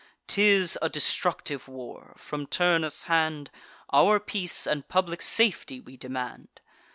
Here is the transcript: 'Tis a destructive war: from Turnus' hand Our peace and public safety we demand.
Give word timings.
'Tis 0.25 0.79
a 0.81 0.89
destructive 0.89 1.67
war: 1.67 2.15
from 2.17 2.47
Turnus' 2.47 3.03
hand 3.03 3.51
Our 3.93 4.19
peace 4.19 4.65
and 4.65 4.87
public 4.87 5.21
safety 5.21 5.79
we 5.79 5.95
demand. 5.95 6.59